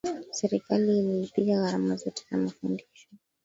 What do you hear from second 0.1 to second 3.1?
Serikali ililipia gharama zote za mafundisho